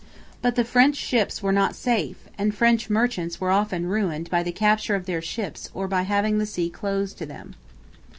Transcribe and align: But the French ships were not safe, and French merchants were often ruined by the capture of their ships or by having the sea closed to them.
But 0.41 0.55
the 0.55 0.63
French 0.63 0.95
ships 0.95 1.43
were 1.43 1.51
not 1.51 1.75
safe, 1.75 2.27
and 2.35 2.55
French 2.55 2.89
merchants 2.89 3.39
were 3.39 3.51
often 3.51 3.85
ruined 3.85 4.31
by 4.31 4.41
the 4.41 4.51
capture 4.51 4.95
of 4.95 5.05
their 5.05 5.21
ships 5.21 5.69
or 5.75 5.87
by 5.87 6.01
having 6.09 6.39
the 6.39 6.47
sea 6.47 6.71
closed 6.71 7.19
to 7.19 7.27
them. 7.27 7.53